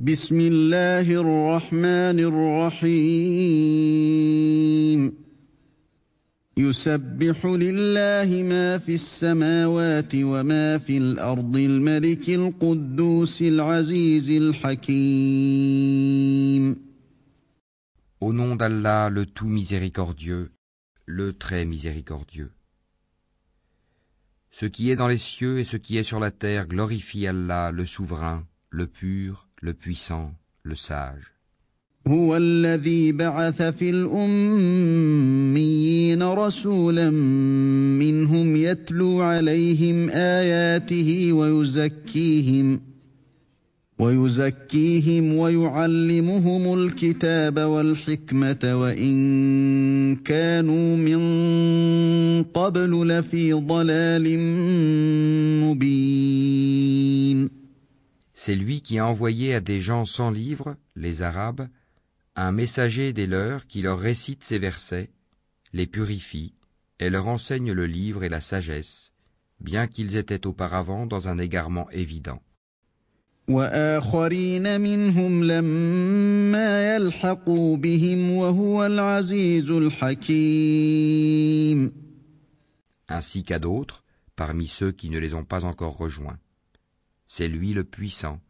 بسم 0.00 0.40
الله 0.40 1.10
الرحمن 1.10 2.20
الرحيم 2.70 3.68
يسبح 6.56 7.46
لله 7.46 8.42
ما 8.42 8.78
في 8.78 8.94
السماوات 8.94 10.14
وما 10.14 10.78
في 10.78 10.98
الارض 10.98 11.56
الملك 11.56 12.28
القدوس 12.30 13.42
العزيز 13.42 14.30
الحكيم 14.30 15.68
Au 18.20 18.32
nom 18.32 18.54
d'Allah, 18.54 19.10
le 19.10 19.26
tout 19.26 19.48
miséricordieux, 19.48 20.52
le 21.06 21.32
très 21.32 21.64
miséricordieux. 21.64 22.52
Ce 24.52 24.66
qui 24.66 24.90
est 24.90 24.96
dans 24.96 25.08
les 25.08 25.18
cieux 25.18 25.58
et 25.58 25.64
ce 25.64 25.76
qui 25.76 25.96
est 25.96 26.04
sur 26.04 26.20
la 26.20 26.30
terre 26.30 26.68
glorifie 26.68 27.26
Allah, 27.26 27.72
le 27.72 27.84
souverain, 27.84 28.46
le 28.70 28.86
pur, 28.86 29.48
le 29.63 29.73
puissant, 29.73 30.31
le 30.63 30.75
sage. 30.75 31.33
هو 32.07 32.37
الذي 32.37 33.11
بعث 33.11 33.61
في 33.61 33.89
الأميين 33.89 35.03
رسولا 36.23 37.09
منهم 37.99 38.55
يتلو 38.55 39.21
عليهم 39.21 40.09
آياته 40.09 41.33
ويزكيهم 41.33 42.81
ويزكيهم 43.99 45.33
ويعلمهم 45.33 46.73
الكتاب 46.73 47.59
والحكمة 47.59 48.81
وإن 48.81 50.15
كانوا 50.15 50.97
من 50.97 51.23
قبل 52.43 53.07
لفي 53.07 53.53
ضلال 53.53 54.39
مبين 55.63 57.62
C'est 58.45 58.57
lui 58.57 58.81
qui 58.81 58.99
a 58.99 59.07
envoyé 59.07 59.55
à 59.55 59.61
des 59.61 59.79
gens 59.79 60.03
sans 60.03 60.29
livre, 60.29 60.75
les 60.97 61.21
Arabes, 61.21 61.69
un 62.35 62.51
messager 62.51 63.13
des 63.13 63.25
leurs 63.25 63.67
qui 63.67 63.81
leur 63.81 63.97
récite 63.97 64.43
ces 64.43 64.59
versets, 64.59 65.11
les 65.71 65.87
purifie 65.87 66.53
et 66.99 67.09
leur 67.09 67.29
enseigne 67.29 67.71
le 67.71 67.85
livre 67.85 68.25
et 68.25 68.27
la 68.27 68.41
sagesse, 68.41 69.13
bien 69.61 69.87
qu'ils 69.87 70.17
étaient 70.17 70.45
auparavant 70.45 71.05
dans 71.05 71.29
un 71.29 71.37
égarement 71.37 71.89
évident. 71.91 72.41
Ainsi 83.07 83.43
qu'à 83.45 83.59
d'autres, 83.59 84.03
parmi 84.35 84.67
ceux 84.67 84.91
qui 84.91 85.09
ne 85.09 85.19
les 85.19 85.33
ont 85.33 85.45
pas 85.45 85.63
encore 85.63 85.95
rejoints. 85.95 86.39
C'est 87.26 87.48
lui 87.48 87.72
le 87.72 87.84
puissant, 87.84 88.40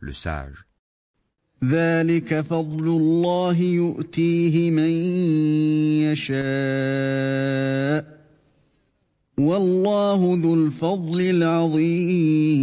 le 0.00 0.12
sage. 0.12 0.66
ذلك 1.64 2.40
فضل 2.40 2.88
الله 2.88 3.60
يؤتيه 3.60 4.70
من 4.70 4.90
يشاء 6.12 6.44
والله 9.38 10.34
ذو 10.42 10.54
الفضل 10.54 11.20
العظيم 11.20 12.54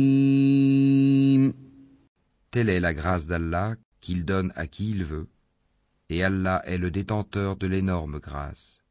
Telle 2.51 2.69
est 2.69 2.81
la 2.81 2.93
grâce 2.93 3.27
d'Allah 3.27 3.75
qu'il 4.01 4.25
donne 4.25 4.51
à 4.55 4.67
qui 4.67 4.91
il 4.91 5.03
veut, 5.05 5.27
et 6.09 6.23
Allah 6.23 6.61
est 6.65 6.77
le 6.77 6.91
détenteur 6.91 7.55
de 7.55 7.65
l'énorme 7.67 8.19
grâce. 8.19 8.81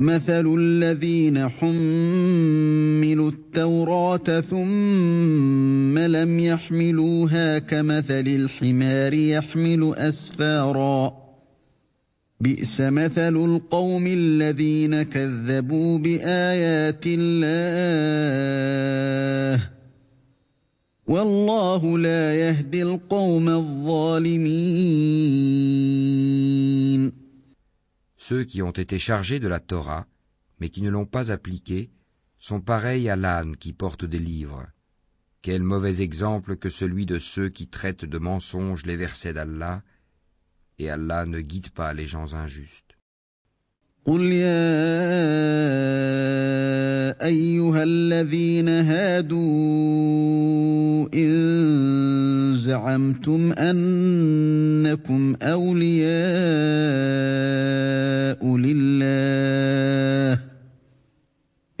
مثل 0.00 0.54
الذين 0.58 1.48
حملوا 1.48 3.30
التوراة 3.30 4.40
ثم 4.40 5.98
لم 5.98 6.38
يحملوها 6.38 7.58
كمثل 7.58 8.26
الحمار 8.26 9.14
يحمل 9.14 9.94
أسفارا. 9.96 11.24
بئس 12.40 12.80
مثل 12.80 13.36
القوم 13.36 14.06
الذين 14.06 15.02
كذبوا 15.02 15.98
بآيات 15.98 17.04
الله. 17.06 18.14
والله 21.06 21.98
لا 21.98 22.34
يهدي 22.34 22.82
القوم 22.82 23.48
الظالمين. 23.48 25.23
Ceux 28.23 28.43
qui 28.43 28.61
ont 28.61 28.71
été 28.71 28.99
chargés 28.99 29.39
de 29.39 29.47
la 29.47 29.59
Torah, 29.59 30.07
mais 30.59 30.69
qui 30.69 30.81
ne 30.81 30.89
l'ont 30.89 31.05
pas 31.05 31.31
appliquée, 31.31 31.89
sont 32.37 32.61
pareils 32.61 33.09
à 33.09 33.15
l'âne 33.15 33.55
qui 33.57 33.73
porte 33.73 34.05
des 34.05 34.19
livres. 34.19 34.67
Quel 35.41 35.63
mauvais 35.63 36.01
exemple 36.01 36.57
que 36.57 36.69
celui 36.69 37.05
de 37.05 37.17
ceux 37.19 37.49
qui 37.49 37.67
traitent 37.67 38.05
de 38.05 38.17
mensonges 38.17 38.85
les 38.85 38.97
versets 38.97 39.33
d'Allah, 39.33 39.83
et 40.79 40.89
Allah 40.89 41.25
ne 41.25 41.39
guide 41.41 41.69
pas 41.69 41.93
les 41.93 42.07
gens 42.07 42.33
injustes. 42.33 42.95
قل 44.05 44.21
يا 44.21 44.49
ايها 47.25 47.83
الذين 47.83 48.69
هادوا 48.69 49.39
ان 51.13 51.62
زعمتم 52.74 53.52
أنكم 53.52 55.36
أولياء 55.42 56.16
لله. 58.56 60.38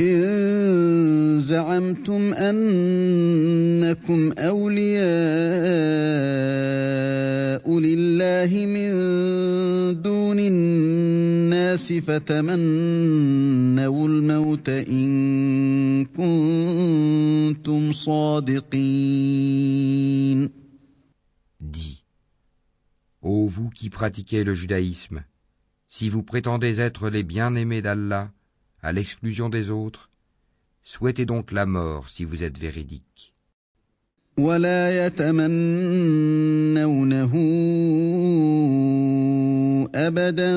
إن 0.00 1.40
زعمتم 1.40 2.34
أنكم 2.34 4.20
أولياء 4.38 5.04
لله 7.80 8.66
من 8.66 8.90
دون 10.02 10.38
الناس 10.38 11.92
فتمنوا 11.92 13.28
الموت 14.08 14.68
إن 14.68 16.04
كنتم 16.04 17.92
صادقين. 17.92 18.74
ô 23.23 23.47
vous 23.47 23.69
qui 23.69 23.89
pratiquez 23.89 24.43
le 24.43 24.53
judaïsme, 24.53 25.23
si 25.87 26.09
vous 26.09 26.23
prétendez 26.23 26.79
être 26.79 27.09
les 27.09 27.23
bien-aimés 27.23 27.81
d'Allah, 27.81 28.31
à 28.81 28.91
l'exclusion 28.91 29.49
des 29.49 29.69
autres, 29.71 30.09
souhaitez 30.83 31.25
donc 31.25 31.51
la 31.51 31.65
mort 31.65 32.09
si 32.09 32.23
vous 32.23 32.43
êtes 32.43 32.57
véridique. 32.57 33.33
ولا 34.39 35.05
يتمنونه 35.05 35.39
أبدا 39.95 40.53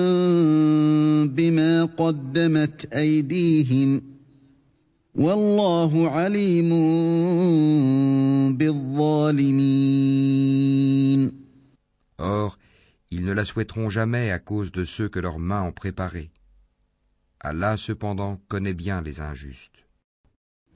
بما 1.27 1.85
قدمت 1.85 2.95
أيديهم 2.95 4.03
والله 5.15 6.09
عليم 6.09 6.71
بالظالمين 8.57 10.26
Or, 12.19 12.59
ils 13.11 13.25
ne 13.25 13.33
la 13.33 13.45
souhaiteront 13.45 13.91
jamais 13.91 14.31
à 14.31 14.39
cause 14.39 14.73
de 14.73 14.85
ceux 14.85 15.09
que 15.09 15.21
leurs 15.21 15.39
mains 15.39 15.63
ont 15.63 15.73
préparés. 15.73 16.31
Allah 17.41 17.77
cependant 17.77 18.39
connaît 18.49 18.75
bien 18.75 19.03
les 19.03 19.21
injustes. 19.21 19.83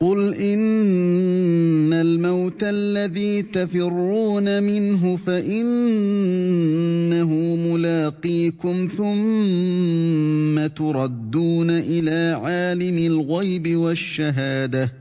قل 0.01 0.35
إن 0.35 1.93
الموت 1.93 2.63
الذي 2.63 3.43
تفرون 3.43 4.63
منه 4.63 5.17
فإنه 5.17 6.07
ملاقيكم 7.57 8.89
ثم 8.97 10.67
تردون 10.67 11.71
إلى 11.71 12.39
عالم 12.43 12.99
الغيب 12.99 13.77
والشهادة 13.77 15.00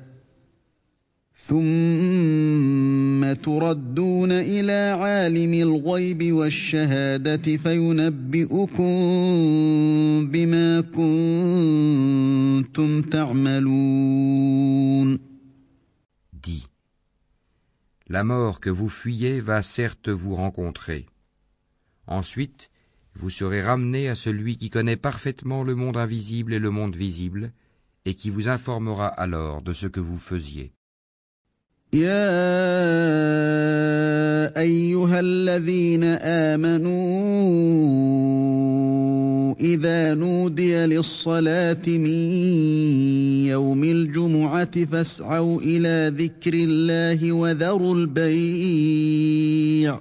ثم 1.47 3.33
تردون 3.33 4.31
إلى 4.31 4.97
عالم 5.01 5.53
الغيب 5.53 6.33
والشهادة 6.33 7.57
فينبئكم 7.57 8.85
بما 10.31 10.81
كنتم 10.81 11.01
تعملون 13.01 14.25
Dis, 16.33 16.67
la 18.07 18.23
mort 18.23 18.59
que 18.59 18.71
vous 18.71 18.89
fuyez 18.89 19.39
va 19.39 19.61
certes 19.61 20.09
vous 20.09 20.33
rencontrer. 20.33 21.05
Ensuite, 22.07 22.71
vous 23.13 23.29
serez 23.29 23.61
ramené 23.61 24.09
à 24.09 24.15
celui 24.15 24.57
qui 24.57 24.71
connaît 24.71 24.97
parfaitement 24.97 25.63
le 25.63 25.75
monde 25.75 25.97
invisible 25.97 26.55
et 26.55 26.59
le 26.59 26.71
monde 26.71 26.95
visible, 26.95 27.51
et 28.05 28.15
qui 28.15 28.31
vous 28.31 28.49
informera 28.49 29.07
alors 29.07 29.61
de 29.61 29.73
ce 29.73 29.85
que 29.85 29.99
vous 29.99 30.17
faisiez. 30.17 30.73
يا 31.92 32.10
أيها 34.60 35.20
الذين 35.20 36.04
آمنوا 36.22 37.10
إذا 39.60 40.14
نودي 40.14 40.86
للصلاة 40.86 41.82
من 41.88 42.30
يوم 43.50 43.84
الجمعة 43.84 44.84
فاسعوا 44.84 45.60
إلى 45.60 46.14
ذكر 46.16 46.54
الله 46.54 47.32
وذروا 47.32 47.94
البيع. 47.94 50.00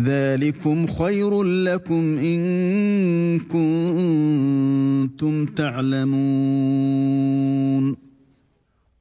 ذلكم 0.00 0.86
خير 0.86 1.42
لكم 1.42 2.18
إن 2.18 3.38
كنتم 3.38 5.46
تعلمون. 5.46 7.04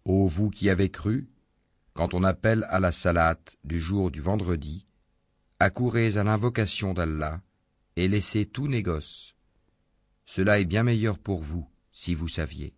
Ô 0.06 0.28
vous 0.28 0.50
qui 0.50 0.70
avez 0.70 0.90
cru, 0.90 1.24
quand 1.95 2.15
on 2.15 2.23
appelle 2.23 2.67
à 2.71 2.79
la 2.81 2.93
salate 2.93 3.57
du 3.65 3.81
jour 3.81 4.11
du 4.11 4.21
vendredi, 4.21 4.87
accourez 5.59 6.17
à 6.17 6.25
l'invocation 6.25 6.95
d'Allah 6.95 7.41
et 7.97 8.07
laissez 8.09 8.47
tout 8.47 8.69
négoce. 8.69 9.35
Cela 10.25 10.61
est 10.61 10.65
bien 10.65 10.85
meilleur 10.85 11.19
pour 11.19 11.43
vous 11.43 11.67
si 11.93 12.15
vous 12.15 12.29
saviez. 12.29 12.73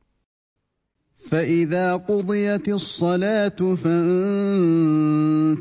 فإذا 1.20 1.96
قضيت 1.96 2.68
الصلاة 2.68 3.74
فانتشروا 5.54 5.56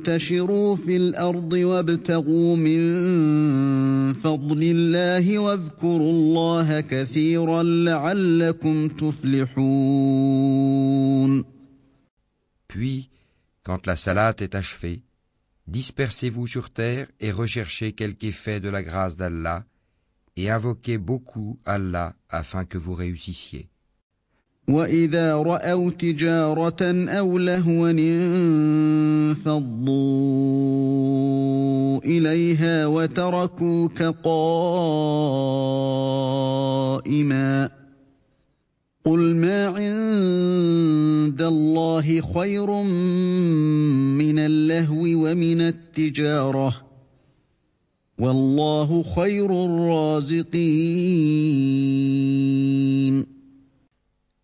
في 0.75 0.97
الأرض 0.97 1.53
وابتغوا 1.53 2.55
من 2.55 2.79
فضل 4.13 4.63
الله 4.63 5.39
واذكروا 5.39 6.11
الله 6.11 6.81
كثيرا 6.81 7.63
لعلكم 7.63 8.87
تفلحون 8.87 10.19
Puis, 12.67 13.09
quand 13.63 13.85
la 13.85 13.95
salate 13.95 14.41
est 14.41 14.55
achevée, 14.55 15.03
dispersez-vous 15.67 16.47
sur 16.47 16.71
terre 16.71 17.07
et 17.19 17.31
recherchez 17.31 17.93
quelque 17.93 18.25
effet 18.25 18.59
de 18.59 18.69
la 18.69 18.83
grâce 18.83 19.15
d'Allah 19.15 19.65
et 20.35 20.49
invoquez 20.49 20.97
beaucoup 20.97 21.59
Allah 21.65 22.15
afin 22.29 22.65
que 22.65 22.77
vous 22.77 22.93
réussissiez. 22.93 23.69
واذا 24.69 25.35
راوا 25.35 25.91
تجاره 25.91 27.09
او 27.09 27.37
لهوا 27.37 27.91
انفضوا 27.91 29.59
اليها 32.05 32.85
وتركوك 32.85 34.03
قائما 34.03 34.49
قل 39.05 39.35
ما 39.35 39.65
عند 39.67 41.41
الله 41.41 42.21
خير 42.21 42.83
من 44.21 44.39
اللهو 44.39 45.03
ومن 45.03 45.61
التجاره 45.61 46.89
والله 48.19 49.03
خير 49.03 49.65
الرازقين 49.65 50.99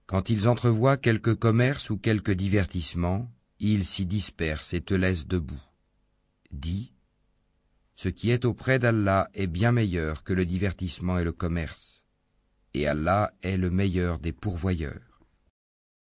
Quand 0.07 0.29
ils 0.29 0.47
entrevoient 0.47 0.97
quelque 0.97 1.31
commerce 1.31 1.89
ou 1.89 1.97
quelque 1.97 2.31
divertissement, 2.31 3.27
ils 3.59 3.85
s'y 3.85 4.05
dispersent 4.05 4.73
et 4.73 4.81
te 4.81 4.93
laissent 4.93 5.27
debout. 5.27 5.63
Dis, 6.51 6.93
ce 7.95 8.09
qui 8.09 8.29
est 8.29 8.45
auprès 8.45 8.77
d'Allah 8.79 9.29
est 9.33 9.47
bien 9.47 9.71
meilleur 9.71 10.23
que 10.23 10.33
le 10.33 10.45
divertissement 10.45 11.17
et 11.17 11.23
le 11.23 11.31
commerce, 11.31 11.88
et 12.74 12.86
Allah 12.86 13.32
est 13.42 13.56
le 13.56 13.70
meilleur 13.70 14.18
des 14.18 14.32
pourvoyeurs. 14.32 15.09